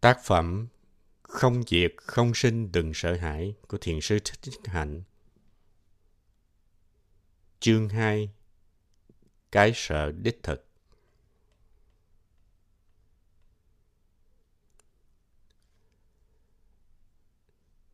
[0.00, 0.68] Tác phẩm
[1.22, 5.02] Không diệt, không sinh, đừng sợ hãi của Thiền sư Thích Hạnh.
[7.60, 8.30] Chương 2
[9.52, 10.68] Cái sợ đích thực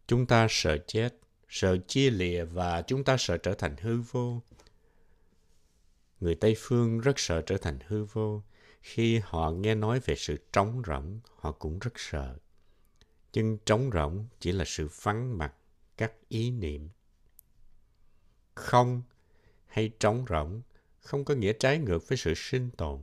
[0.07, 1.15] Chúng ta sợ chết,
[1.49, 4.43] sợ chia lìa và chúng ta sợ trở thành hư vô.
[6.21, 8.43] Người Tây Phương rất sợ trở thành hư vô.
[8.85, 12.37] Khi họ nghe nói về sự trống rỗng, họ cũng rất sợ.
[13.33, 15.55] Nhưng trống rỗng chỉ là sự vắng mặt
[15.97, 16.89] các ý niệm.
[18.55, 19.03] Không
[19.67, 20.63] hay trống rỗng
[21.01, 23.01] không có nghĩa trái ngược với sự sinh tồn.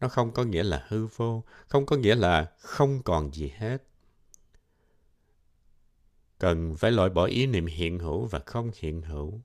[0.00, 3.82] Nó không có nghĩa là hư vô, không có nghĩa là không còn gì hết.
[6.38, 9.40] Cần phải loại bỏ ý niệm hiện hữu và không hiện hữu.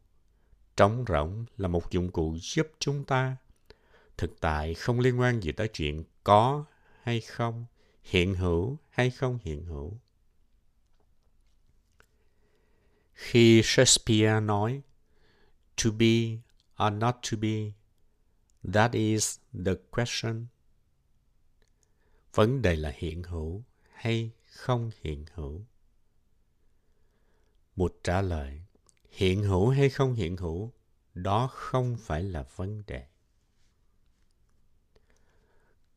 [0.78, 3.38] Trống rỗng là một dụng cụ giúp chúng ta.
[4.18, 6.66] Thực tại không liên quan gì tới chuyện có
[7.02, 7.66] hay không,
[8.04, 9.98] hiện hữu hay không hiện hữu.
[13.14, 14.82] Khi Shakespeare nói
[15.84, 16.38] to be
[16.86, 17.72] or not to be,
[18.74, 20.46] that is the question.
[22.34, 25.62] Vấn đề là hiện hữu hay không hiện hữu.
[27.76, 28.62] Một trả lời,
[29.10, 30.72] hiện hữu hay không hiện hữu,
[31.14, 33.08] đó không phải là vấn đề.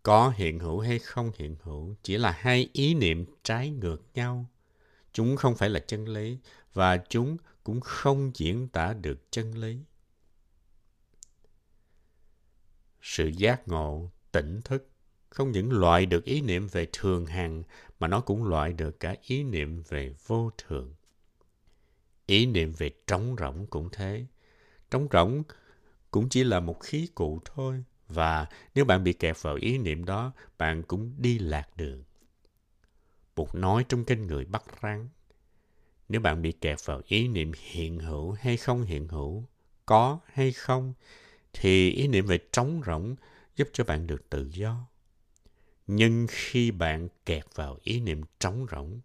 [0.07, 4.47] Có hiện hữu hay không hiện hữu chỉ là hai ý niệm trái ngược nhau.
[5.12, 6.39] Chúng không phải là chân lý
[6.73, 9.79] và chúng cũng không diễn tả được chân lý.
[13.03, 14.89] Sự giác ngộ, tỉnh thức
[15.29, 17.62] không những loại được ý niệm về thường hằng
[17.99, 20.95] mà nó cũng loại được cả ý niệm về vô thường.
[22.27, 24.27] Ý niệm về trống rỗng cũng thế.
[24.91, 25.43] Trống rỗng
[26.11, 27.84] cũng chỉ là một khí cụ thôi.
[28.09, 32.05] Và nếu bạn bị kẹt vào ý niệm đó, bạn cũng đi lạc đường.
[33.37, 35.09] Bụt nói trong kinh người bắt rắn.
[36.09, 39.45] Nếu bạn bị kẹt vào ý niệm hiện hữu hay không hiện hữu,
[39.87, 40.94] có hay không,
[41.53, 43.17] thì ý niệm về trống rỗng
[43.56, 44.87] giúp cho bạn được tự do.
[45.87, 49.00] Nhưng khi bạn kẹt vào ý niệm trống rỗng,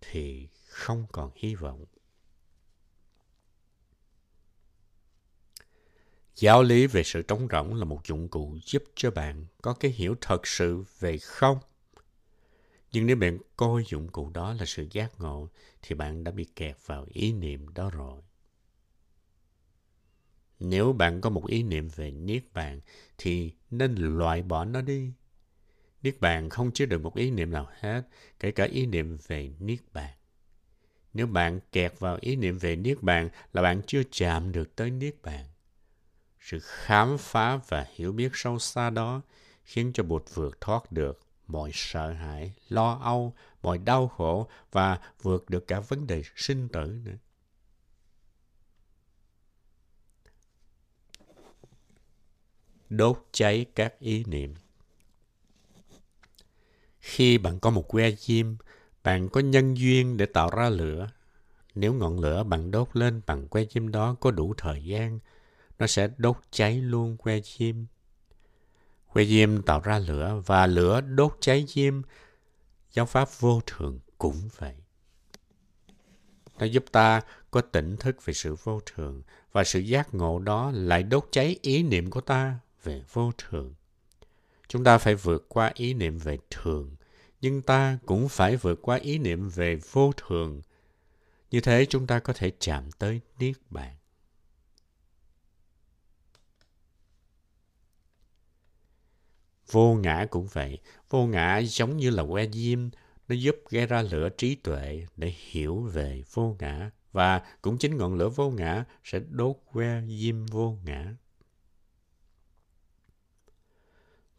[0.00, 1.84] thì không còn hy vọng.
[6.40, 9.90] Giáo lý về sự trống rỗng là một dụng cụ giúp cho bạn có cái
[9.90, 11.58] hiểu thật sự về không.
[12.92, 15.48] Nhưng nếu bạn coi dụng cụ đó là sự giác ngộ,
[15.82, 18.22] thì bạn đã bị kẹt vào ý niệm đó rồi.
[20.60, 22.80] Nếu bạn có một ý niệm về Niết Bàn,
[23.18, 25.12] thì nên loại bỏ nó đi.
[26.02, 28.02] Niết Bàn không chứa được một ý niệm nào hết,
[28.40, 30.14] kể cả ý niệm về Niết Bàn.
[31.14, 34.90] Nếu bạn kẹt vào ý niệm về Niết Bàn là bạn chưa chạm được tới
[34.90, 35.49] Niết Bàn.
[36.40, 39.20] Sự khám phá và hiểu biết sâu xa đó
[39.64, 44.98] khiến cho Bụt vượt thoát được mọi sợ hãi, lo âu, mọi đau khổ và
[45.22, 47.16] vượt được cả vấn đề sinh tử nữa.
[52.90, 54.54] Đốt cháy các ý niệm
[57.00, 58.46] Khi bạn có một que diêm,
[59.02, 61.10] bạn có nhân duyên để tạo ra lửa.
[61.74, 65.18] Nếu ngọn lửa bạn đốt lên bằng que diêm đó có đủ thời gian,
[65.80, 67.76] nó sẽ đốt cháy luôn que diêm.
[69.12, 72.02] Que diêm tạo ra lửa và lửa đốt cháy diêm.
[72.92, 74.74] Giáo pháp vô thường cũng vậy.
[76.58, 77.20] Nó giúp ta
[77.50, 81.58] có tỉnh thức về sự vô thường và sự giác ngộ đó lại đốt cháy
[81.62, 83.74] ý niệm của ta về vô thường.
[84.68, 86.96] Chúng ta phải vượt qua ý niệm về thường,
[87.40, 90.62] nhưng ta cũng phải vượt qua ý niệm về vô thường.
[91.50, 93.99] Như thế chúng ta có thể chạm tới Niết Bàn.
[99.70, 100.78] Vô ngã cũng vậy.
[101.10, 102.88] Vô ngã giống như là que diêm,
[103.28, 106.90] nó giúp gây ra lửa trí tuệ để hiểu về vô ngã.
[107.12, 111.14] Và cũng chính ngọn lửa vô ngã sẽ đốt que diêm vô ngã.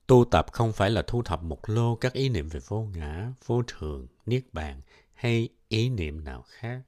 [0.08, 3.32] Tu tập không phải là thu thập một lô các ý niệm về vô ngã,
[3.46, 4.82] vô thường, niết bàn
[5.14, 6.82] hay ý niệm nào khác.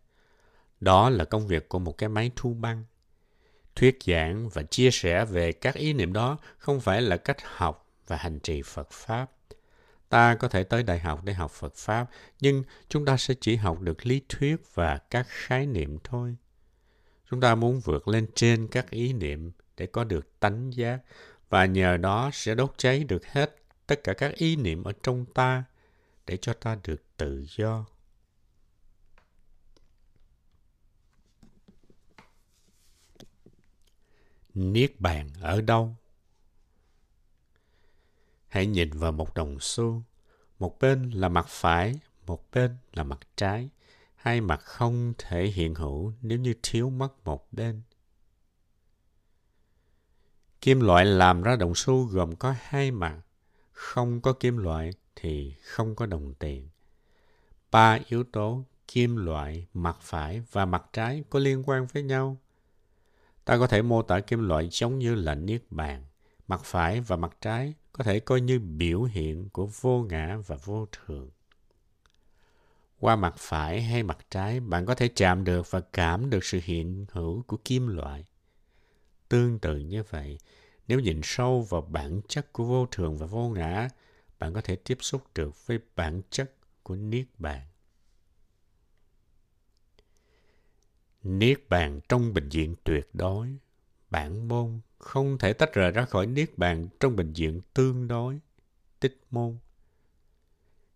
[0.80, 2.84] Đó là công việc của một cái máy thu băng.
[3.76, 7.83] Thuyết giảng và chia sẻ về các ý niệm đó không phải là cách học
[8.08, 9.32] và hành trì Phật Pháp.
[10.10, 12.10] Ta có thể tới đại học để học Phật Pháp,
[12.40, 16.36] nhưng chúng ta sẽ chỉ học được lý thuyết và các khái niệm thôi.
[17.30, 21.00] Chúng ta muốn vượt lên trên các ý niệm để có được tánh giác
[21.50, 23.56] và nhờ đó sẽ đốt cháy được hết
[23.88, 25.64] tất cả các ý niệm ở trong ta
[26.26, 27.86] để cho ta được tự do.
[34.54, 35.96] Niết bàn ở đâu?
[38.54, 40.04] Hãy nhìn vào một đồng xu.
[40.60, 43.70] Một bên là mặt phải, một bên là mặt trái.
[44.16, 47.82] Hai mặt không thể hiện hữu nếu như thiếu mất một bên.
[50.62, 53.20] Kim loại làm ra đồng xu gồm có hai mặt.
[53.72, 56.70] Không có kim loại thì không có đồng tiền.
[57.72, 62.38] Ba yếu tố kim loại, mặt phải và mặt trái có liên quan với nhau.
[63.46, 66.06] Ta có thể mô tả kim loại giống như là niết bàn.
[66.48, 70.56] Mặt phải và mặt trái có thể coi như biểu hiện của vô ngã và
[70.56, 71.30] vô thường.
[73.00, 76.60] Qua mặt phải hay mặt trái, bạn có thể chạm được và cảm được sự
[76.64, 78.26] hiện hữu của kim loại.
[79.30, 80.38] Tương tự như vậy,
[80.88, 83.90] nếu nhìn sâu vào bản chất của vô thường và vô ngã,
[84.40, 86.52] bạn có thể tiếp xúc được với bản chất
[86.84, 87.62] của Niết Bàn.
[91.24, 93.58] Niết Bàn trong bệnh viện tuyệt đối,
[94.10, 98.40] bản môn không thể tách rời ra khỏi Niết Bàn trong bình diện tương đối,
[99.00, 99.58] tích môn.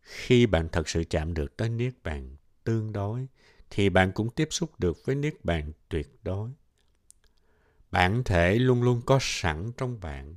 [0.02, 3.28] Khi bạn thật sự chạm được tới Niết Bàn tương đối,
[3.70, 6.50] thì bạn cũng tiếp xúc được với Niết Bàn tuyệt đối.
[7.92, 10.36] Bản thể luôn luôn có sẵn trong bạn.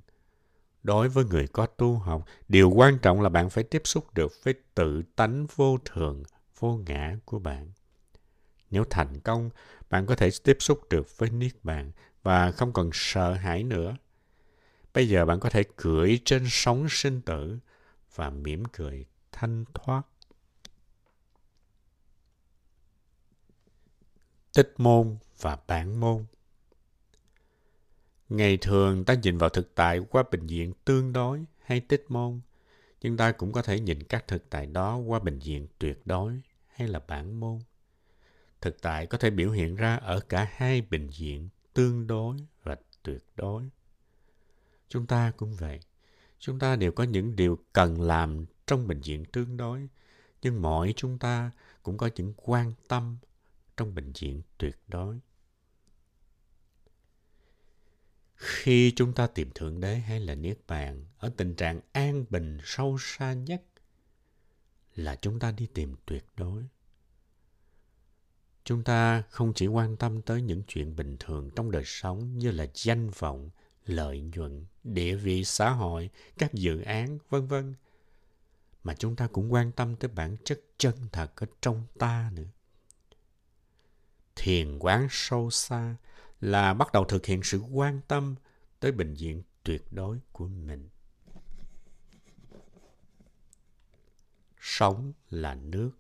[0.82, 4.32] Đối với người có tu học, điều quan trọng là bạn phải tiếp xúc được
[4.44, 6.23] với tự tánh vô thường,
[6.58, 7.73] vô ngã của bạn.
[8.70, 9.50] Nếu thành công,
[9.90, 13.96] bạn có thể tiếp xúc được với Niết Bàn và không còn sợ hãi nữa.
[14.94, 17.58] Bây giờ bạn có thể cưỡi trên sóng sinh tử
[18.14, 20.02] và mỉm cười thanh thoát.
[24.55, 26.26] Tích môn và bản môn
[28.31, 32.40] Ngày thường ta nhìn vào thực tại qua bình diện tương đối hay tích môn,
[33.00, 36.40] nhưng ta cũng có thể nhìn các thực tại đó qua bình diện tuyệt đối
[36.66, 37.58] hay là bản môn.
[38.61, 41.49] Thực tại có thể biểu hiện ra ở cả hai bình diện
[41.80, 43.70] tương đối và tuyệt đối.
[44.88, 45.80] Chúng ta cũng vậy.
[46.38, 49.88] Chúng ta đều có những điều cần làm trong bình diện tương đối,
[50.42, 51.50] nhưng mỗi chúng ta
[51.82, 53.16] cũng có những quan tâm
[53.76, 55.20] trong bình diện tuyệt đối.
[58.34, 62.58] Khi chúng ta tìm Thượng Đế hay là Niết Bàn ở tình trạng an bình
[62.64, 63.62] sâu xa nhất
[64.94, 66.64] là chúng ta đi tìm tuyệt đối.
[68.64, 72.50] Chúng ta không chỉ quan tâm tới những chuyện bình thường trong đời sống như
[72.50, 73.50] là danh vọng,
[73.86, 77.74] lợi nhuận, địa vị xã hội, các dự án, vân vân,
[78.84, 82.48] mà chúng ta cũng quan tâm tới bản chất chân thật ở trong ta nữa.
[84.36, 85.96] Thiền quán sâu xa
[86.40, 88.34] là bắt đầu thực hiện sự quan tâm
[88.80, 90.88] tới bệnh diện tuyệt đối của mình.
[94.60, 95.90] Sống là nước.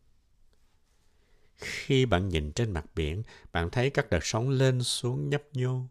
[1.60, 3.22] Khi bạn nhìn trên mặt biển,
[3.52, 5.86] bạn thấy các đợt sóng lên xuống nhấp nhô.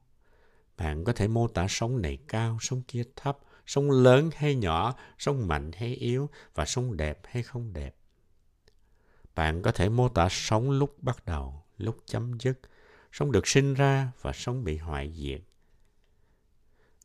[0.78, 4.96] Bạn có thể mô tả sóng này cao, sóng kia thấp, sóng lớn hay nhỏ,
[5.18, 7.96] sóng mạnh hay yếu và sóng đẹp hay không đẹp.
[9.36, 12.60] Bạn có thể mô tả sóng lúc bắt đầu, lúc chấm dứt,
[13.12, 15.42] sóng được sinh ra và sóng bị hoại diệt.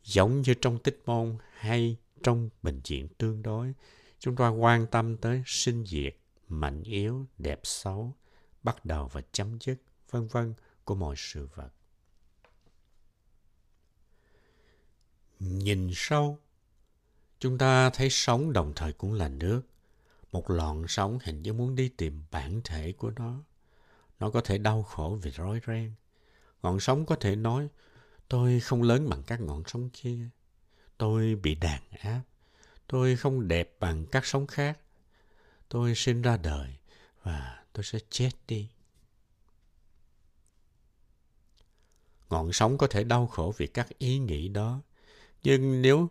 [0.03, 3.73] Giống như trong tích môn hay trong bệnh viện tương đối,
[4.19, 6.17] chúng ta quan tâm tới sinh diệt,
[6.49, 8.15] mạnh yếu, đẹp xấu,
[8.65, 9.77] bắt đầu và chấm dứt,
[10.11, 11.71] vân vân của mọi sự vật.
[15.41, 16.39] Nhìn sâu,
[17.39, 19.63] chúng ta thấy sóng đồng thời cũng là nước.
[20.33, 23.43] Một lọn sóng hình như muốn đi tìm bản thể của nó.
[24.21, 25.93] Nó có thể đau khổ vì rối ren.
[26.63, 27.69] Ngọn sóng có thể nói,
[28.29, 30.29] tôi không lớn bằng các ngọn sóng kia.
[30.99, 32.23] Tôi bị đàn áp.
[32.87, 34.79] Tôi không đẹp bằng các sóng khác.
[35.69, 36.77] Tôi sinh ra đời
[37.23, 38.69] và tôi sẽ chết đi.
[42.31, 44.81] Ngọn sóng có thể đau khổ vì các ý nghĩ đó.
[45.43, 46.11] Nhưng nếu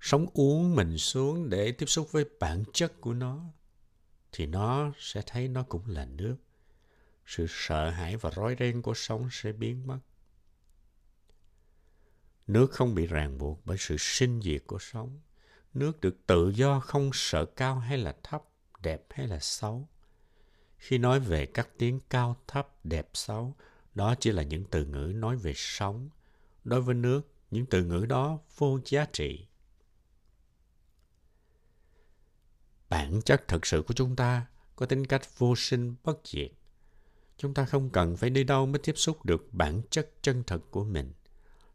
[0.00, 3.44] sóng uống mình xuống để tiếp xúc với bản chất của nó,
[4.32, 6.36] thì nó sẽ thấy nó cũng là nước
[7.26, 9.98] sự sợ hãi và rối ren của sống sẽ biến mất.
[12.46, 15.20] Nước không bị ràng buộc bởi sự sinh diệt của sống.
[15.74, 18.42] Nước được tự do không sợ cao hay là thấp,
[18.82, 19.88] đẹp hay là xấu.
[20.86, 23.54] Khi nói về các tiếng cao thấp, đẹp xấu,
[23.94, 26.08] đó chỉ là những từ ngữ nói về sống.
[26.64, 29.46] Đối với nước, những từ ngữ đó vô giá trị.
[32.88, 36.50] Bản chất thực sự của chúng ta có tính cách vô sinh bất diệt
[37.36, 40.60] Chúng ta không cần phải đi đâu mới tiếp xúc được bản chất chân thật
[40.70, 41.12] của mình.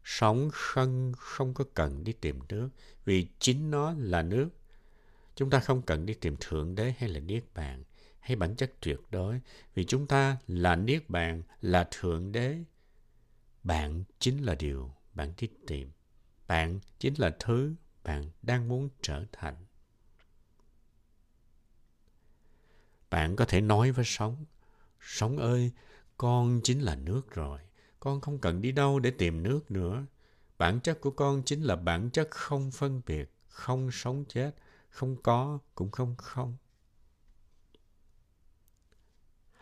[0.04, 2.68] Sống sân không có cần đi tìm nước,
[3.04, 4.48] vì chính nó là nước.
[5.34, 7.84] Chúng ta không cần đi tìm Thượng Đế hay là Niết Bàn,
[8.22, 9.40] hay bản chất tuyệt đối,
[9.74, 12.58] vì chúng ta là Niết Bàn, là Thượng Đế.
[13.62, 15.90] Bạn chính là điều bạn đi tìm.
[16.46, 17.74] Bạn chính là thứ
[18.04, 19.56] bạn đang muốn trở thành.
[23.10, 24.44] Bạn có thể nói với sống,
[25.00, 25.70] sống ơi,
[26.16, 27.60] con chính là nước rồi.
[28.00, 30.06] Con không cần đi đâu để tìm nước nữa.
[30.58, 34.54] Bản chất của con chính là bản chất không phân biệt, không sống chết,
[34.88, 36.56] không có cũng không không.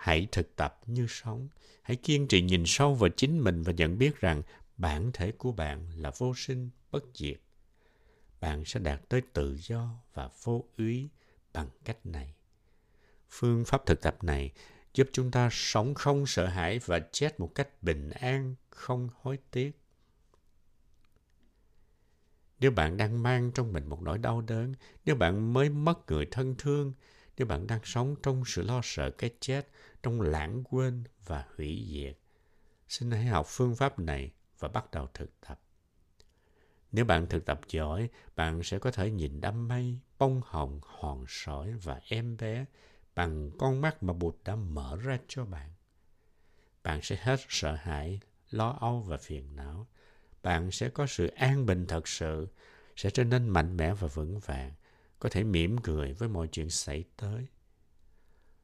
[0.00, 1.48] Hãy thực tập như sống.
[1.82, 4.42] Hãy kiên trì nhìn sâu vào chính mình và nhận biết rằng
[4.76, 7.40] bản thể của bạn là vô sinh, bất diệt.
[8.40, 11.08] Bạn sẽ đạt tới tự do và vô úy
[11.52, 12.34] bằng cách này.
[13.30, 14.52] Phương pháp thực tập này
[14.94, 19.38] giúp chúng ta sống không sợ hãi và chết một cách bình an, không hối
[19.50, 19.70] tiếc.
[22.60, 26.26] Nếu bạn đang mang trong mình một nỗi đau đớn, nếu bạn mới mất người
[26.30, 26.92] thân thương,
[27.40, 29.68] nếu bạn đang sống trong sự lo sợ cái chết,
[30.02, 32.18] trong lãng quên và hủy diệt,
[32.88, 35.60] xin hãy học phương pháp này và bắt đầu thực tập.
[36.92, 41.24] Nếu bạn thực tập giỏi, bạn sẽ có thể nhìn đám mây, bông hồng, hòn
[41.28, 42.64] sỏi và em bé
[43.14, 45.70] bằng con mắt mà Bụt đã mở ra cho bạn.
[46.82, 48.20] Bạn sẽ hết sợ hãi,
[48.50, 49.86] lo âu và phiền não.
[50.42, 52.48] Bạn sẽ có sự an bình thật sự,
[52.96, 54.72] sẽ trở nên mạnh mẽ và vững vàng,
[55.20, 57.46] có thể mỉm cười với mọi chuyện xảy tới.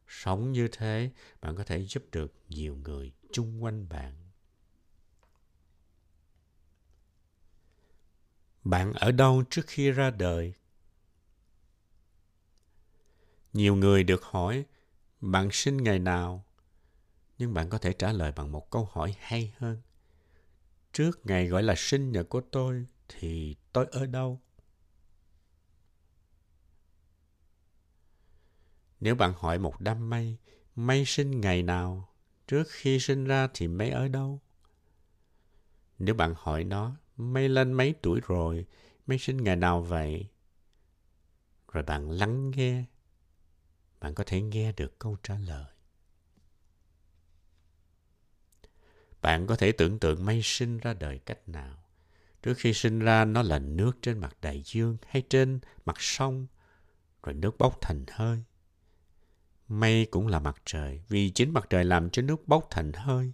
[0.08, 1.10] Sống như thế,
[1.40, 4.14] bạn có thể giúp được nhiều người chung quanh bạn.
[8.64, 10.54] Bạn ở đâu trước khi ra đời
[13.56, 14.64] nhiều người được hỏi
[15.20, 16.44] bạn sinh ngày nào
[17.38, 19.82] nhưng bạn có thể trả lời bằng một câu hỏi hay hơn
[20.92, 24.40] trước ngày gọi là sinh nhật của tôi thì tôi ở đâu
[29.00, 30.37] nếu bạn hỏi một đám mây
[30.76, 32.09] mây sinh ngày nào
[32.49, 34.41] trước khi sinh ra thì mây ở đâu
[35.99, 38.67] nếu bạn hỏi nó mây lên mấy tuổi rồi
[39.07, 40.29] mây sinh ngày nào vậy
[41.73, 42.85] rồi bạn lắng nghe
[44.00, 45.67] bạn có thể nghe được câu trả lời.
[49.23, 51.85] Bạn có thể tưởng tượng mây sinh ra đời cách nào.
[52.43, 56.47] Trước khi sinh ra nó là nước trên mặt đại dương hay trên mặt sông,
[57.23, 58.45] rồi nước bốc thành hơi.
[59.68, 63.32] Mây cũng là mặt trời, vì chính mặt trời làm cho nước bốc thành hơi.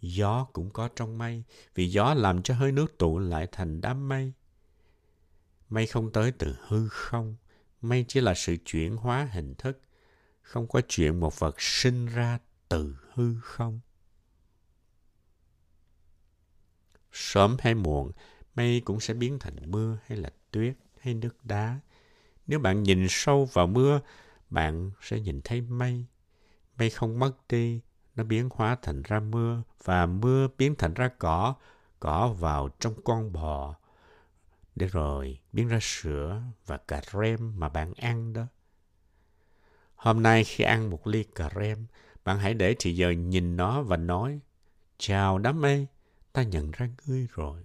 [0.00, 1.42] Gió cũng có trong mây,
[1.74, 4.32] vì gió làm cho hơi nước tụ lại thành đám mây.
[5.68, 7.36] Mây không tới từ hư không,
[7.82, 9.80] Mây chỉ là sự chuyển hóa hình thức,
[10.42, 12.38] không có chuyện một vật sinh ra
[12.68, 13.80] từ hư không.
[17.12, 18.12] Sớm hay muộn,
[18.54, 21.80] mây cũng sẽ biến thành mưa hay là tuyết hay nước đá.
[22.46, 24.00] Nếu bạn nhìn sâu vào mưa,
[24.50, 26.06] bạn sẽ nhìn thấy mây.
[26.78, 27.80] Mây không mất đi,
[28.16, 31.54] nó biến hóa thành ra mưa và mưa biến thành ra cỏ,
[32.00, 33.74] cỏ vào trong con bò,
[34.76, 38.46] để rồi biến ra sữa và cà rem mà bạn ăn đó.
[39.94, 41.86] Hôm nay khi ăn một ly cà rem,
[42.24, 44.40] bạn hãy để thị giờ nhìn nó và nói,
[44.98, 45.86] Chào đám mây,
[46.32, 47.62] ta nhận ra ngươi rồi.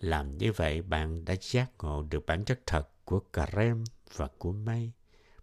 [0.00, 3.84] Làm như vậy bạn đã giác ngộ được bản chất thật của cà rem
[4.14, 4.92] và của mây.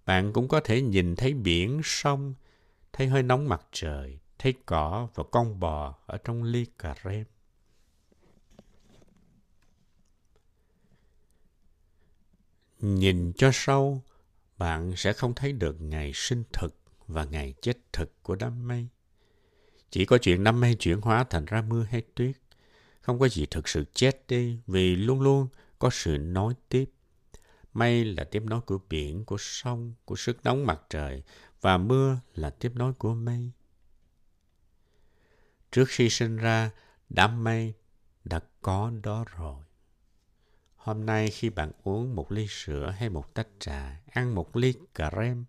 [0.07, 2.33] Bạn cũng có thể nhìn thấy biển, sông,
[2.93, 7.25] thấy hơi nóng mặt trời, thấy cỏ và con bò ở trong ly cà rem.
[12.79, 14.03] Nhìn cho sâu,
[14.57, 16.75] bạn sẽ không thấy được ngày sinh thực
[17.07, 18.87] và ngày chết thực của đám mây.
[19.89, 22.35] Chỉ có chuyện đám mây chuyển hóa thành ra mưa hay tuyết.
[23.01, 25.47] Không có gì thực sự chết đi vì luôn luôn
[25.79, 26.85] có sự nối tiếp.
[27.77, 31.23] Mây là tiếp nối của biển, của sông, của sức nóng mặt trời
[31.61, 33.51] và mưa là tiếp nối của mây.
[35.71, 36.71] Trước khi sinh ra,
[37.09, 37.73] đám mây
[38.23, 39.63] đã có đó rồi.
[40.75, 44.73] Hôm nay khi bạn uống một ly sữa hay một tách trà, ăn một ly
[44.95, 45.45] cà rem,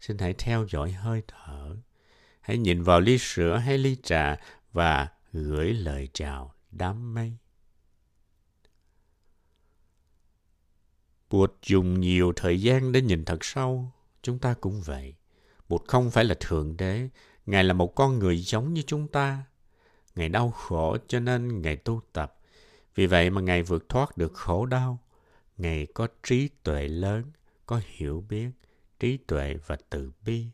[0.00, 1.76] xin hãy theo dõi hơi thở.
[2.40, 4.36] Hãy nhìn vào ly sữa hay ly trà
[4.72, 7.36] và gửi lời chào đám mây.
[11.32, 13.92] Bụt dùng nhiều thời gian để nhìn thật sâu.
[14.22, 15.14] Chúng ta cũng vậy.
[15.68, 17.08] Bụt không phải là thượng đế.
[17.46, 19.44] Ngài là một con người giống như chúng ta.
[20.14, 22.38] Ngài đau khổ cho nên Ngài tu tập.
[22.94, 24.98] Vì vậy mà Ngài vượt thoát được khổ đau.
[25.56, 27.24] Ngài có trí tuệ lớn,
[27.66, 28.48] có hiểu biết,
[29.00, 30.46] trí tuệ và từ bi.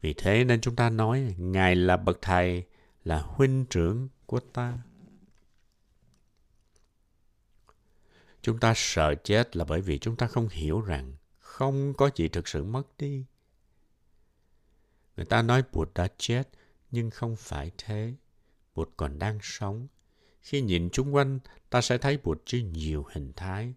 [0.00, 2.64] Vì thế nên chúng ta nói Ngài là bậc thầy,
[3.04, 4.78] là huynh trưởng của ta.
[8.46, 12.28] Chúng ta sợ chết là bởi vì chúng ta không hiểu rằng không có gì
[12.28, 13.24] thực sự mất đi.
[15.16, 16.48] Người ta nói Bụt đã chết,
[16.90, 18.14] nhưng không phải thế.
[18.74, 19.86] Bụt còn đang sống
[20.42, 21.38] khi nhìn chung quanh,
[21.70, 23.74] ta sẽ thấy Bụt dưới nhiều hình thái.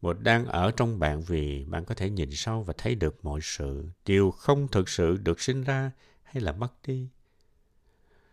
[0.00, 3.40] Bụt đang ở trong bạn vì bạn có thể nhìn sâu và thấy được mọi
[3.42, 5.90] sự, điều không thực sự được sinh ra
[6.22, 7.08] hay là mất đi.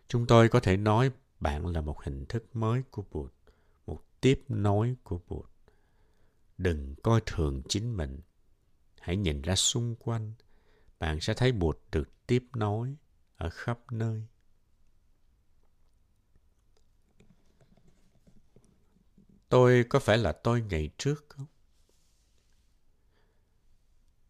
[0.08, 3.32] Chúng tôi có thể nói bạn là một hình thức mới của Bụt,
[3.86, 5.48] một tiếp nối của Bụt.
[6.58, 8.20] Đừng coi thường chính mình.
[9.00, 10.32] Hãy nhìn ra xung quanh.
[10.98, 12.96] Bạn sẽ thấy Bụt được tiếp nối
[13.36, 14.26] ở khắp nơi.
[19.48, 21.46] Tôi có phải là tôi ngày trước không?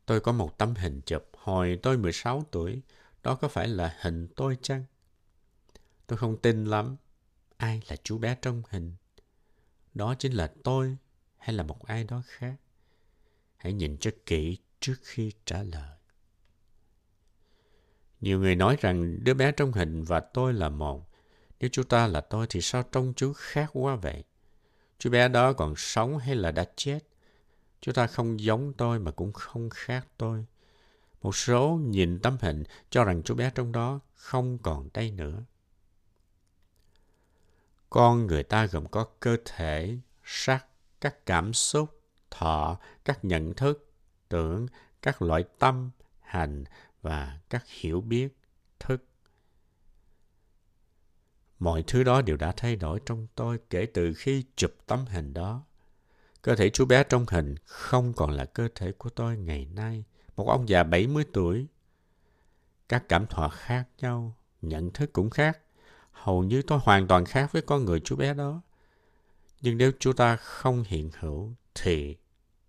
[0.07, 2.83] Tôi có một tấm hình chụp hồi tôi 16 tuổi.
[3.23, 4.85] Đó có phải là hình tôi chăng?
[6.07, 6.97] Tôi không tin lắm.
[7.57, 8.95] Ai là chú bé trong hình?
[9.95, 10.97] Đó chính là tôi
[11.39, 12.55] hay là một ai đó khác?
[13.57, 15.99] Hãy nhìn cho kỹ trước khi trả lời.
[18.21, 21.11] Nhiều người nói rằng đứa bé trong hình và tôi là một.
[21.61, 24.25] Nếu chú ta là tôi thì sao trông chú khác quá vậy?
[24.99, 26.99] Chú bé đó còn sống hay là đã chết?
[27.81, 30.47] Chú ta không giống tôi mà cũng không khác tôi.
[31.23, 35.43] Một số nhìn tấm hình cho rằng chú bé trong đó không còn đây nữa.
[37.91, 40.67] Con người ta gồm có cơ thể, sắc,
[41.01, 43.93] các cảm xúc, thọ, các nhận thức,
[44.29, 44.67] tưởng,
[45.03, 45.91] các loại tâm,
[46.21, 46.65] hành
[47.03, 48.37] và các hiểu biết,
[48.79, 49.05] thức.
[51.59, 55.35] Mọi thứ đó đều đã thay đổi trong tôi kể từ khi chụp tấm hình
[55.35, 55.65] đó.
[56.43, 60.05] Cơ thể chú bé trong hình không còn là cơ thể của tôi ngày nay.
[60.37, 61.67] Một ông già 70 tuổi.
[62.89, 65.59] Các cảm thọ khác nhau, nhận thức cũng khác.
[66.11, 68.63] Hầu như tôi hoàn toàn khác với con người chú bé đó.
[69.61, 72.17] Nhưng nếu Chúa ta không hiện hữu thì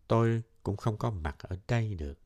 [0.08, 2.20] tôi cũng không có mặt ở đây được.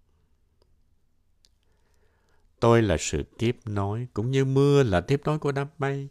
[2.60, 6.10] Tôi là sự tiếp nối, cũng như mưa là tiếp nối của đám mây.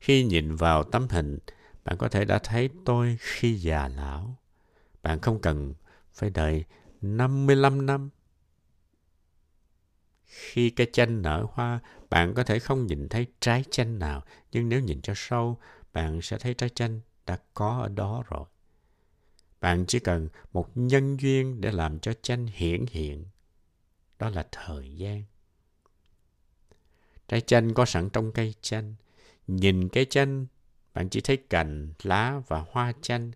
[0.00, 1.38] Khi nhìn vào tấm hình,
[1.84, 4.36] bạn có thể đã thấy tôi khi già lão.
[5.02, 5.74] Bạn không cần
[6.12, 6.64] phải đợi
[7.02, 8.10] 55 năm.
[10.26, 14.68] Khi cây chanh nở hoa, bạn có thể không nhìn thấy trái chanh nào, nhưng
[14.68, 15.58] nếu nhìn cho sâu,
[15.92, 18.44] bạn sẽ thấy trái chanh đã có ở đó rồi.
[19.60, 23.24] Bạn chỉ cần một nhân duyên để làm cho chanh hiển hiện.
[24.18, 25.24] Đó là thời gian.
[27.28, 28.94] Trái chanh có sẵn trong cây chanh.
[29.46, 30.46] Nhìn cây chanh,
[30.94, 33.30] bạn chỉ thấy cành, lá và hoa chanh.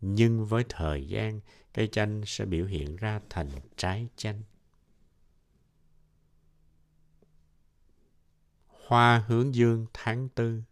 [0.00, 1.40] Nhưng với thời gian,
[1.74, 4.42] cây chanh sẽ biểu hiện ra thành trái chanh.
[8.86, 10.62] Hoa hướng dương tháng tư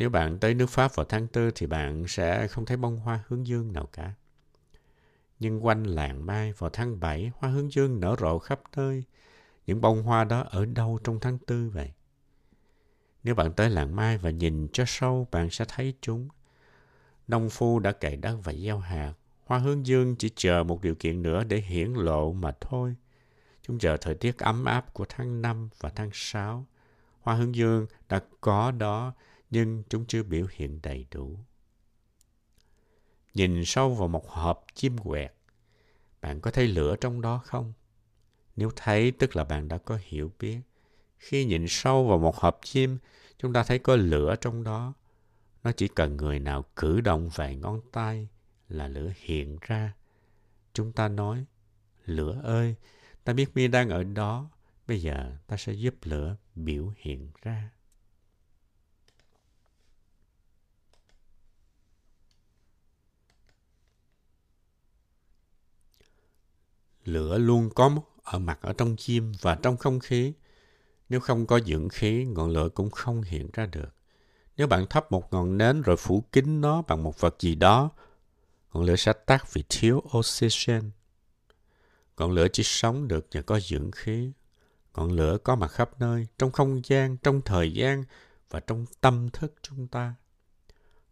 [0.00, 3.24] nếu bạn tới nước Pháp vào tháng tư thì bạn sẽ không thấy bông hoa
[3.28, 4.14] hướng dương nào cả.
[5.40, 9.04] Nhưng quanh làng Mai vào tháng 7, hoa hướng dương nở rộ khắp nơi.
[9.66, 11.92] Những bông hoa đó ở đâu trong tháng tư vậy?
[13.22, 16.28] Nếu bạn tới làng Mai và nhìn cho sâu, bạn sẽ thấy chúng.
[17.28, 19.12] Nông phu đã cày đất và gieo hạt.
[19.44, 22.96] Hoa hướng dương chỉ chờ một điều kiện nữa để hiển lộ mà thôi.
[23.62, 26.66] Chúng chờ thời tiết ấm áp của tháng 5 và tháng 6.
[27.20, 29.12] Hoa hướng dương đã có đó,
[29.50, 31.38] nhưng chúng chưa biểu hiện đầy đủ.
[33.34, 35.32] Nhìn sâu vào một hộp chim quẹt,
[36.20, 37.72] bạn có thấy lửa trong đó không?
[38.56, 40.60] Nếu thấy, tức là bạn đã có hiểu biết.
[41.18, 42.98] Khi nhìn sâu vào một hộp chim,
[43.38, 44.94] chúng ta thấy có lửa trong đó.
[45.62, 48.28] Nó chỉ cần người nào cử động vài ngón tay
[48.68, 49.94] là lửa hiện ra.
[50.72, 51.44] Chúng ta nói,
[52.04, 52.74] lửa ơi,
[53.24, 54.50] ta biết mi đang ở đó,
[54.86, 57.70] bây giờ ta sẽ giúp lửa biểu hiện ra.
[67.04, 67.90] Lửa luôn có
[68.22, 70.32] ở mặt ở trong chim và trong không khí.
[71.08, 73.94] Nếu không có dưỡng khí, ngọn lửa cũng không hiện ra được.
[74.56, 77.90] Nếu bạn thắp một ngọn nến rồi phủ kín nó bằng một vật gì đó,
[78.72, 80.90] ngọn lửa sẽ tắt vì thiếu oxygen.
[82.16, 84.32] Ngọn lửa chỉ sống được nhờ có dưỡng khí.
[84.94, 88.04] Ngọn lửa có mặt khắp nơi, trong không gian, trong thời gian
[88.50, 90.14] và trong tâm thức chúng ta.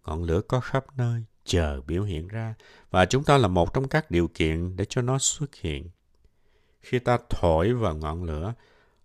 [0.07, 2.55] Ngọn lửa có khắp nơi, chờ biểu hiện ra
[2.91, 5.91] và chúng ta là một trong các điều kiện để cho nó xuất hiện.
[6.81, 8.55] Khi ta thổi vào ngọn lửa,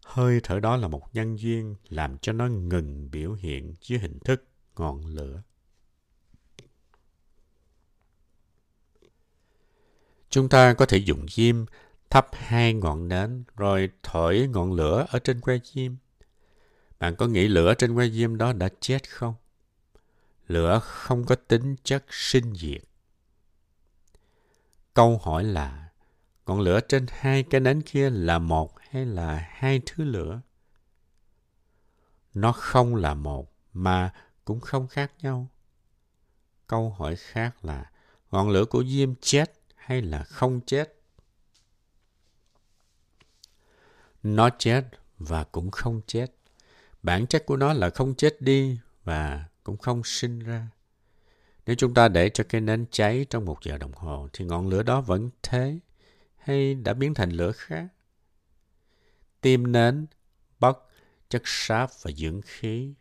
[0.06, 4.20] hơi thở đó là một nhân duyên làm cho nó ngừng biểu hiện dưới hình
[4.20, 5.42] thức ngọn lửa.
[10.30, 11.66] Chúng ta có thể dùng diêm
[12.10, 15.96] thắp hai ngọn nến rồi thổi ngọn lửa ở trên que diêm.
[17.00, 19.34] Bạn có nghĩ lửa trên que diêm đó đã chết không?
[20.48, 22.84] Lửa không có tính chất sinh diệt.
[24.94, 25.90] Câu hỏi là,
[26.46, 30.42] ngọn lửa trên hai cái nến kia là một hay là hai thứ lửa?
[32.34, 34.14] Nó không là một, mà
[34.46, 35.48] cũng không khác nhau.
[36.68, 37.92] Câu hỏi khác là,
[38.32, 41.00] ngọn lửa của diêm chết hay là không chết.
[44.24, 44.86] Nó chết
[45.18, 46.28] và cũng không chết.
[47.04, 50.68] Bản chất của nó là không chết đi và cũng không sinh ra.
[51.66, 54.68] Nếu chúng ta để cho cái nến cháy trong một giờ đồng hồ thì ngọn
[54.68, 55.80] lửa đó vẫn thế
[56.38, 57.88] hay đã biến thành lửa khác.
[59.42, 60.06] Tim nến,
[60.60, 60.80] bất,
[61.30, 62.94] chất sáp và dưỡng khí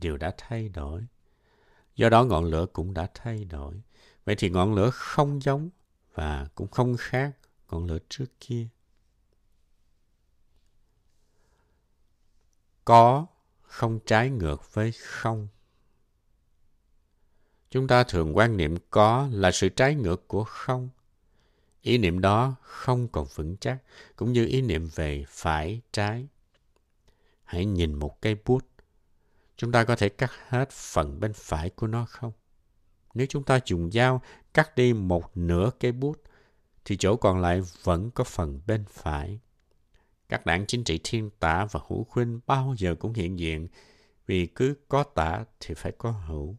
[0.00, 1.06] đều đã thay đổi.
[1.96, 3.82] Do đó ngọn lửa cũng đã thay đổi.
[4.24, 5.70] Vậy thì ngọn lửa không giống
[6.14, 7.36] và cũng không khác
[7.70, 8.66] ngọn lửa trước kia.
[12.84, 13.26] Có
[13.62, 15.48] không trái ngược với không.
[17.70, 20.88] Chúng ta thường quan niệm có là sự trái ngược của không.
[21.82, 23.78] Ý niệm đó không còn vững chắc,
[24.16, 26.28] cũng như ý niệm về phải trái.
[27.44, 28.66] Hãy nhìn một cây bút.
[29.56, 32.32] Chúng ta có thể cắt hết phần bên phải của nó không?
[33.14, 34.22] Nếu chúng ta dùng dao
[34.54, 36.22] cắt đi một nửa cây bút,
[36.84, 39.40] thì chỗ còn lại vẫn có phần bên phải.
[40.28, 43.68] Các đảng chính trị thiên tả và hữu khuynh bao giờ cũng hiện diện,
[44.26, 46.56] vì cứ có tả thì phải có hữu.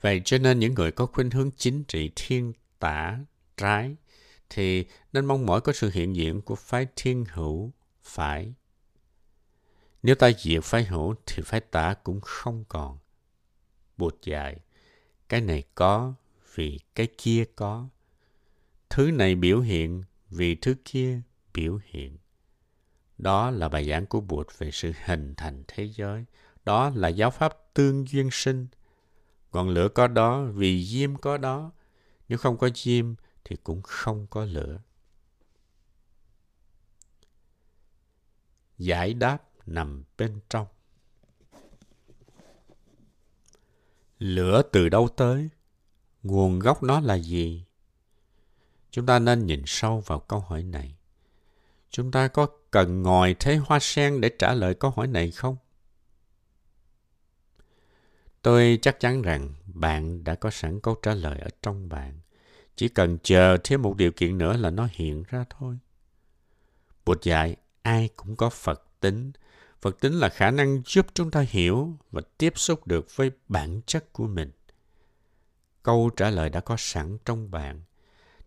[0.00, 3.18] Vậy cho nên những người có khuynh hướng chính trị thiên tả
[3.56, 3.96] trái
[4.50, 8.54] thì nên mong mỏi có sự hiện diện của phái thiên hữu phải.
[10.02, 12.98] Nếu ta diệt phái hữu thì phái tả cũng không còn.
[13.96, 14.56] Bụt dạy,
[15.28, 16.14] cái này có
[16.54, 17.88] vì cái kia có.
[18.90, 21.20] Thứ này biểu hiện vì thứ kia
[21.54, 22.16] biểu hiện.
[23.18, 26.24] Đó là bài giảng của Bụt về sự hình thành thế giới.
[26.64, 28.66] Đó là giáo pháp tương duyên sinh–
[29.52, 31.72] Ngọn lửa có đó, vì diêm có đó.
[32.28, 34.80] Nếu không có diêm thì cũng không có lửa.
[38.78, 40.66] Giải đáp nằm bên trong.
[44.18, 45.48] Lửa từ đâu tới?
[46.22, 47.64] Nguồn gốc nó là gì?
[48.90, 50.96] Chúng ta nên nhìn sâu vào câu hỏi này.
[51.90, 55.56] Chúng ta có cần ngồi thế hoa sen để trả lời câu hỏi này không?
[58.42, 62.20] Tôi chắc chắn rằng bạn đã có sẵn câu trả lời ở trong bạn.
[62.76, 65.78] Chỉ cần chờ thêm một điều kiện nữa là nó hiện ra thôi.
[67.04, 69.32] Bụt dạy ai cũng có Phật tính.
[69.82, 73.80] Phật tính là khả năng giúp chúng ta hiểu và tiếp xúc được với bản
[73.86, 74.50] chất của mình.
[75.82, 77.82] Câu trả lời đã có sẵn trong bạn.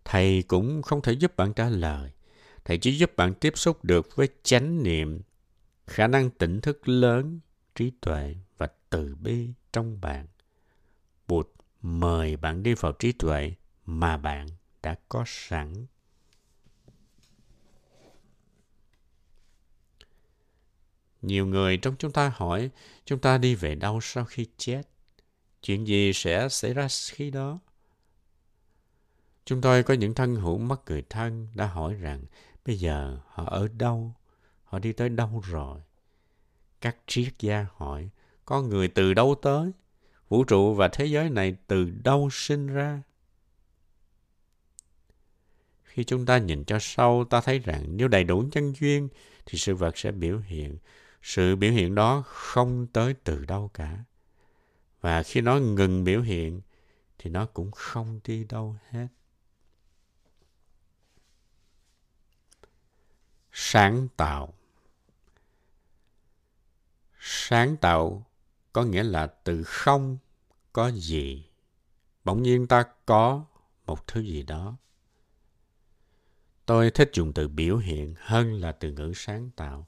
[0.04, 2.10] Thầy cũng không thể giúp bạn trả lời.
[2.64, 5.20] Thầy chỉ giúp bạn tiếp xúc được với chánh niệm,
[5.86, 7.40] khả năng tỉnh thức lớn,
[7.74, 10.26] trí tuệ và từ bi trong bạn.
[11.28, 11.48] Bụt
[11.82, 13.54] mời bạn đi vào trí tuệ
[13.86, 14.46] mà bạn
[14.82, 15.86] đã có sẵn.
[21.22, 22.70] Nhiều người trong chúng ta hỏi,
[23.04, 24.82] chúng ta đi về đâu sau khi chết?
[25.62, 27.58] Chuyện gì sẽ xảy ra khi đó?
[29.44, 32.24] Chúng tôi có những thân hữu mất người thân đã hỏi rằng,
[32.66, 34.14] bây giờ họ ở đâu?
[34.64, 35.80] Họ đi tới đâu rồi?
[36.80, 38.10] Các triết gia hỏi
[38.44, 39.72] con người từ đâu tới?
[40.28, 43.02] Vũ trụ và thế giới này từ đâu sinh ra?
[45.84, 49.08] Khi chúng ta nhìn cho sâu, ta thấy rằng nếu đầy đủ nhân duyên,
[49.46, 50.78] thì sự vật sẽ biểu hiện.
[51.22, 54.04] Sự biểu hiện đó không tới từ đâu cả.
[55.00, 56.60] Và khi nó ngừng biểu hiện,
[57.18, 59.06] thì nó cũng không đi đâu hết.
[63.52, 64.54] Sáng tạo
[67.26, 68.26] Sáng tạo
[68.74, 70.18] có nghĩa là từ không
[70.72, 71.44] có gì.
[72.24, 73.44] Bỗng nhiên ta có
[73.86, 74.76] một thứ gì đó.
[76.66, 79.86] Tôi thích dùng từ biểu hiện hơn là từ ngữ sáng tạo.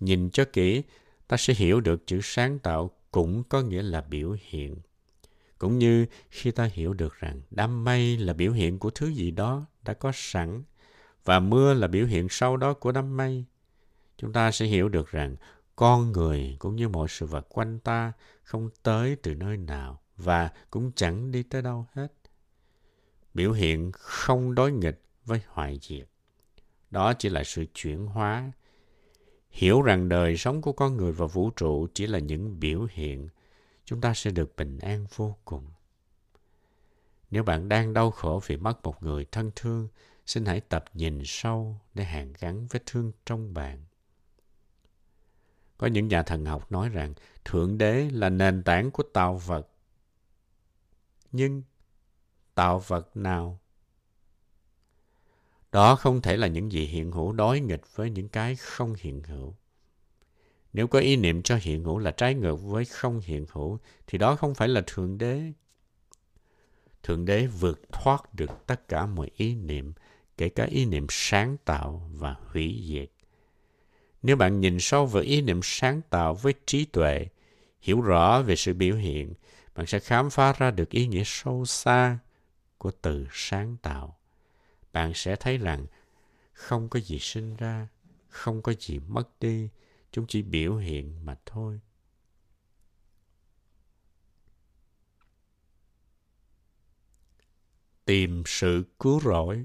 [0.00, 0.82] Nhìn cho kỹ,
[1.28, 4.76] ta sẽ hiểu được chữ sáng tạo cũng có nghĩa là biểu hiện.
[5.58, 9.30] Cũng như khi ta hiểu được rằng đám mây là biểu hiện của thứ gì
[9.30, 10.62] đó đã có sẵn
[11.24, 13.44] và mưa là biểu hiện sau đó của đám mây,
[14.18, 15.36] chúng ta sẽ hiểu được rằng
[15.76, 20.50] con người cũng như mọi sự vật quanh ta không tới từ nơi nào và
[20.70, 22.12] cũng chẳng đi tới đâu hết.
[23.34, 26.08] Biểu hiện không đối nghịch với hoại diệt.
[26.90, 28.52] Đó chỉ là sự chuyển hóa.
[29.50, 33.28] Hiểu rằng đời sống của con người và vũ trụ chỉ là những biểu hiện,
[33.84, 35.66] chúng ta sẽ được bình an vô cùng.
[37.30, 39.88] Nếu bạn đang đau khổ vì mất một người thân thương,
[40.26, 43.84] xin hãy tập nhìn sâu để hàn gắn vết thương trong bạn
[45.84, 49.68] có những nhà thần học nói rằng Thượng Đế là nền tảng của tạo vật.
[51.32, 51.62] Nhưng
[52.54, 53.60] tạo vật nào?
[55.72, 59.22] Đó không thể là những gì hiện hữu đối nghịch với những cái không hiện
[59.22, 59.54] hữu.
[60.72, 64.18] Nếu có ý niệm cho hiện hữu là trái ngược với không hiện hữu, thì
[64.18, 65.52] đó không phải là Thượng Đế.
[67.02, 69.92] Thượng Đế vượt thoát được tất cả mọi ý niệm,
[70.36, 73.13] kể cả ý niệm sáng tạo và hủy diệt.
[74.24, 77.26] Nếu bạn nhìn sâu vào ý niệm sáng tạo với trí tuệ,
[77.80, 79.34] hiểu rõ về sự biểu hiện,
[79.74, 82.18] bạn sẽ khám phá ra được ý nghĩa sâu xa
[82.78, 84.18] của từ sáng tạo.
[84.92, 85.86] Bạn sẽ thấy rằng
[86.52, 87.88] không có gì sinh ra,
[88.28, 89.68] không có gì mất đi,
[90.12, 91.80] chúng chỉ biểu hiện mà thôi.
[98.04, 99.64] Tìm sự cứu rỗi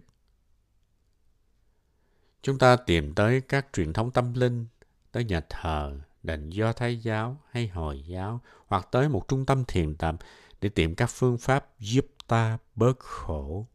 [2.41, 4.67] Chúng ta tìm tới các truyền thống tâm linh,
[5.11, 9.65] tới nhà thờ, đền do thái giáo hay hồi giáo hoặc tới một trung tâm
[9.65, 10.15] thiền tập
[10.61, 13.67] để tìm các phương pháp giúp ta bớt khổ.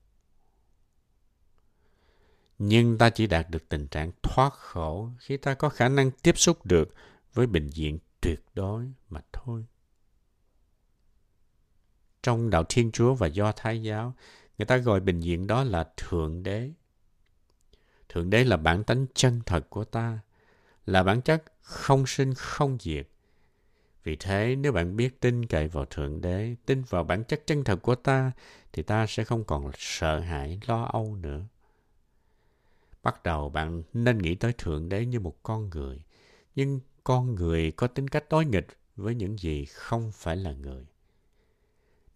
[2.59, 6.39] Nhưng ta chỉ đạt được tình trạng thoát khổ khi ta có khả năng tiếp
[6.39, 6.95] xúc được
[7.35, 9.65] với bệnh viện tuyệt đối mà thôi.
[12.23, 14.15] Trong đạo Thiên Chúa và Do Thái giáo,
[14.59, 16.71] người ta gọi bệnh viện đó là Thượng Đế.
[18.15, 20.19] Thượng Đế là bản tánh chân thật của ta,
[20.87, 23.09] là bản chất không sinh không diệt.
[24.05, 27.65] Vì thế, nếu bạn biết tin cậy vào Thượng Đế, tin vào bản chất chân
[27.65, 28.33] thật của ta,
[28.73, 31.45] thì ta sẽ không còn sợ hãi, lo âu nữa.
[33.03, 36.03] Bắt đầu bạn nên nghĩ tới Thượng Đế như một con người.
[36.55, 40.87] Nhưng con người có tính cách đối nghịch với những gì không phải là người.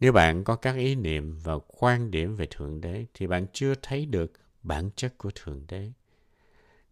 [0.00, 3.74] Nếu bạn có các ý niệm và quan điểm về Thượng Đế, thì bạn chưa
[3.82, 4.32] thấy được
[4.68, 5.92] bản chất của Thượng Đế.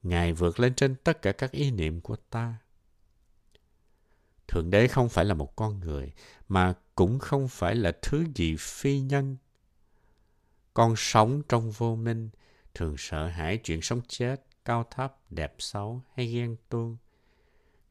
[0.02, 2.54] Ngài vượt lên trên tất cả các ý niệm của ta.
[4.48, 6.12] Thượng Đế không phải là một con người,
[6.48, 9.36] mà cũng không phải là thứ gì phi nhân.
[10.74, 12.30] Con sống trong vô minh,
[12.74, 16.96] thường sợ hãi chuyện sống chết, cao thấp, đẹp xấu hay ghen tuông.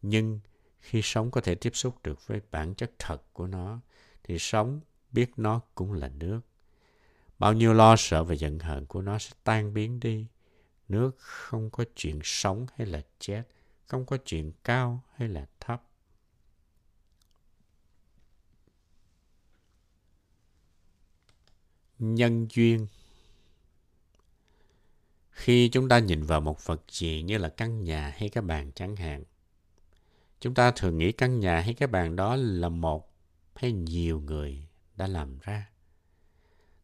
[0.02, 0.39] Nhưng
[0.80, 3.80] khi sống có thể tiếp xúc được với bản chất thật của nó,
[4.24, 6.41] thì sống biết nó cũng là nước.
[7.39, 10.28] Bao nhiêu lo sợ và giận hờn của nó sẽ tan biến đi.
[10.88, 13.43] Nước không có chuyện sống hay là chết,
[13.86, 15.84] không có chuyện cao hay là thấp.
[22.00, 22.88] Nhân duyên
[25.32, 28.71] Khi chúng ta nhìn vào một vật gì như là căn nhà hay cái bàn
[28.76, 29.24] chẳng hạn,
[30.39, 33.13] chúng ta thường nghĩ căn nhà hay cái bàn đó là một
[33.56, 35.69] hay nhiều người đã làm ra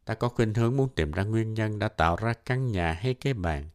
[0.05, 3.13] ta có khuynh hướng muốn tìm ra nguyên nhân đã tạo ra căn nhà hay
[3.13, 3.69] cái bàn.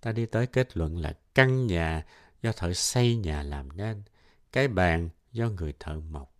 [0.00, 2.06] Ta đi tới kết luận là căn nhà
[2.42, 4.02] do thợ xây nhà làm nên,
[4.52, 6.34] cái bàn do người thợ mộc.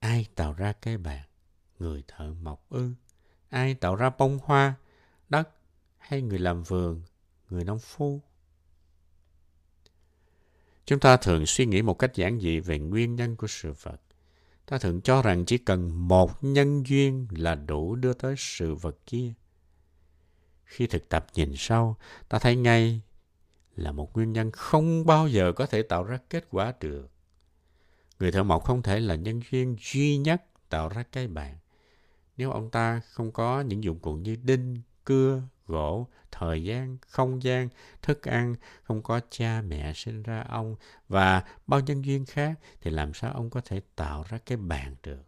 [0.00, 1.24] Ai tạo ra cái bàn?
[1.78, 2.90] Người thợ mộc ư?
[3.48, 4.74] Ai tạo ra bông hoa,
[5.28, 5.48] đất
[5.98, 7.02] hay người làm vườn,
[7.50, 8.20] người nông phu?
[10.84, 14.00] Chúng ta thường suy nghĩ một cách giản dị về nguyên nhân của sự vật
[14.68, 18.96] ta thường cho rằng chỉ cần một nhân duyên là đủ đưa tới sự vật
[19.06, 19.32] kia.
[20.64, 21.96] Khi thực tập nhìn sâu,
[22.28, 23.00] ta thấy ngay
[23.76, 27.10] là một nguyên nhân không bao giờ có thể tạo ra kết quả được.
[28.18, 31.58] Người thợ mộc không thể là nhân duyên duy nhất tạo ra cái bàn.
[32.36, 37.42] Nếu ông ta không có những dụng cụ như đinh, cưa, gỗ, thời gian, không
[37.42, 37.68] gian,
[38.02, 40.76] thức ăn, không có cha mẹ sinh ra ông
[41.08, 44.96] và bao nhân duyên khác thì làm sao ông có thể tạo ra cái bàn
[45.02, 45.22] được.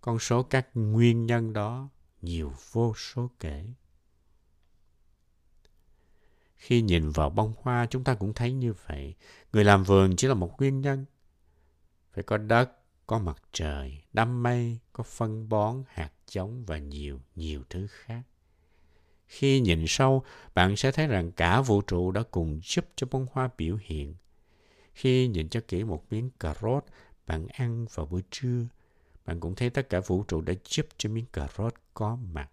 [0.00, 1.88] Con số các nguyên nhân đó
[2.22, 3.64] nhiều vô số kể.
[6.56, 9.14] Khi nhìn vào bông hoa chúng ta cũng thấy như vậy.
[9.52, 11.04] Người làm vườn chỉ là một nguyên nhân.
[12.12, 12.70] Phải có đất,
[13.06, 18.22] có mặt trời, đám mây, có phân bón, hạt giống và nhiều, nhiều thứ khác.
[19.30, 20.22] Khi nhìn sâu,
[20.54, 24.14] bạn sẽ thấy rằng cả vũ trụ đã cùng giúp cho bông hoa biểu hiện.
[24.92, 26.84] Khi nhìn cho kỹ một miếng cà rốt
[27.26, 28.66] bạn ăn vào buổi trưa,
[29.26, 32.50] bạn cũng thấy tất cả vũ trụ đã giúp cho miếng cà rốt có mặt.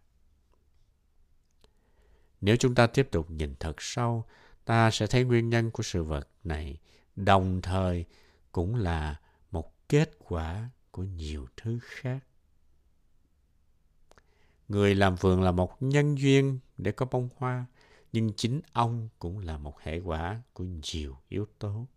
[2.41, 4.25] Nếu chúng ta tiếp tục nhìn thật sâu,
[4.65, 6.77] ta sẽ thấy nguyên nhân của sự vật này
[7.15, 8.05] đồng thời
[8.51, 9.19] cũng là
[9.51, 12.19] một kết quả của nhiều thứ khác.
[14.67, 17.65] Người làm vườn là một nhân duyên để có bông hoa,
[18.11, 21.87] nhưng chính ông cũng là một hệ quả của nhiều yếu tố.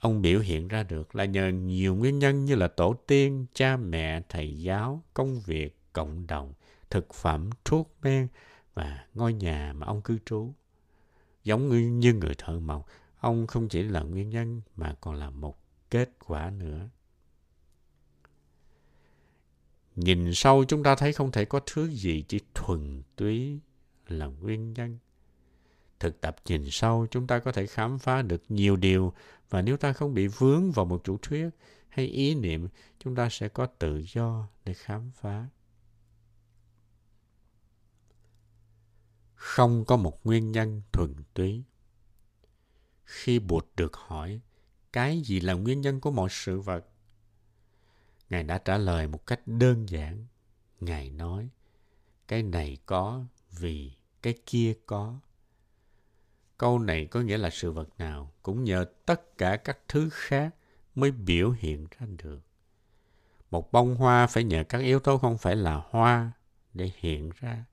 [0.00, 3.76] Ông biểu hiện ra được là nhờ nhiều nguyên nhân như là tổ tiên, cha
[3.76, 6.52] mẹ, thầy giáo, công việc, cộng đồng,
[6.90, 8.28] thực phẩm, thuốc men
[8.74, 10.52] và ngôi nhà mà ông cư trú.
[11.44, 11.68] Giống
[12.00, 12.86] như người thợ mộc,
[13.20, 15.58] ông không chỉ là nguyên nhân mà còn là một
[15.90, 16.88] kết quả nữa.
[19.96, 23.60] Nhìn sâu chúng ta thấy không thể có thứ gì chỉ thuần túy
[24.08, 24.98] là nguyên nhân.
[26.00, 29.12] Thực tập nhìn sâu chúng ta có thể khám phá được nhiều điều
[29.50, 31.48] và nếu ta không bị vướng vào một chủ thuyết
[31.88, 35.46] hay ý niệm, chúng ta sẽ có tự do để khám phá.
[39.34, 41.64] Không có một nguyên nhân thuần túy.
[43.04, 44.40] Khi Bụt được hỏi,
[44.92, 46.91] cái gì là nguyên nhân của mọi sự vật?
[48.32, 50.26] Ngài đã trả lời một cách đơn giản.
[50.80, 51.48] Ngài nói,
[52.28, 53.92] cái này có vì
[54.22, 55.18] cái kia có.
[56.58, 60.54] Câu này có nghĩa là sự vật nào cũng nhờ tất cả các thứ khác
[60.94, 62.40] mới biểu hiện ra được.
[63.50, 66.32] Một bông hoa phải nhờ các yếu tố không phải là hoa
[66.74, 67.64] để hiện ra.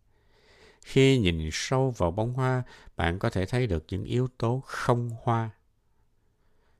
[0.81, 2.63] Khi nhìn sâu vào bông hoa,
[2.95, 5.49] bạn có thể thấy được những yếu tố không hoa.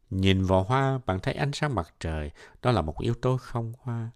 [0.10, 3.74] Nhìn vào hoa, bạn thấy ánh sáng mặt trời, đó là một yếu tố không
[3.82, 4.10] hoa.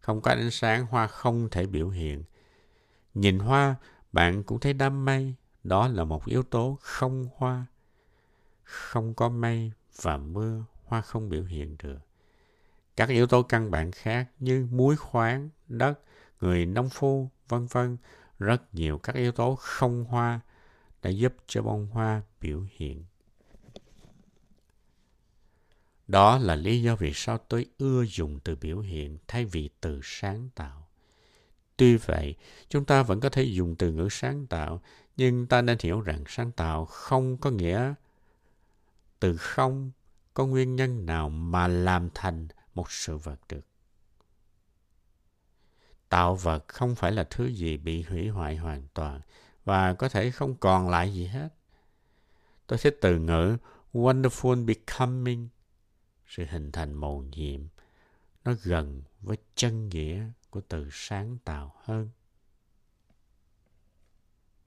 [0.00, 2.22] Không có ánh sáng, hoa không thể biểu hiện.
[3.14, 3.74] Nhìn hoa,
[4.12, 7.66] bạn cũng thấy đám mây, đó là một yếu tố không hoa.
[8.62, 9.72] Không có mây
[10.02, 11.98] và mưa, hoa không biểu hiện được.
[12.96, 16.00] Các yếu tố căn bản khác như muối khoáng, đất,
[16.40, 17.96] người nông phu, vân vân,
[18.38, 20.40] rất nhiều các yếu tố không hoa
[21.02, 23.04] đã giúp cho bông hoa biểu hiện.
[26.08, 30.00] Đó là lý do vì sao tôi ưa dùng từ biểu hiện thay vì từ
[30.02, 30.88] sáng tạo.
[31.76, 32.36] Tuy vậy,
[32.68, 34.82] chúng ta vẫn có thể dùng từ ngữ sáng tạo,
[35.16, 37.94] nhưng ta nên hiểu rằng sáng tạo không có nghĩa
[39.20, 39.90] từ không
[40.34, 43.66] có nguyên nhân nào mà làm thành một sự vật được.
[46.08, 49.20] Tạo vật không phải là thứ gì bị hủy hoại hoàn toàn
[49.64, 51.48] và có thể không còn lại gì hết.
[52.66, 53.56] Tôi thích từ ngữ
[53.92, 55.48] wonderful becoming,
[56.28, 57.60] sự hình thành màu nhiệm.
[58.44, 62.10] Nó gần với chân nghĩa của từ sáng tạo hơn.